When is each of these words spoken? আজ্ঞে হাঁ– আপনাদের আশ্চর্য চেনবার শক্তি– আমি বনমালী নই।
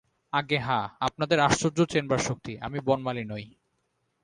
আজ্ঞে 0.33 0.59
হাঁ– 0.59 0.91
আপনাদের 0.99 1.39
আশ্চর্য 1.39 1.79
চেনবার 1.85 2.19
শক্তি– 2.19 2.61
আমি 2.61 2.77
বনমালী 2.79 3.23
নই। 3.23 3.45